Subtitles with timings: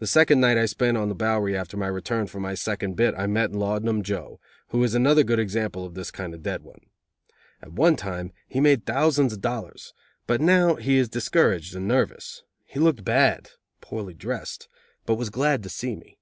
[0.00, 3.14] The second night I spent on the Bowery after my return from my second bit
[3.16, 6.80] I met Laudanum Joe, who is another good example of this kind of "dead one."
[7.62, 9.94] At one time he made thousands of dollars,
[10.26, 12.42] but now he is discouraged and nervous.
[12.64, 14.66] He looked bad (poorly dressed)
[15.04, 16.18] but was glad to see me.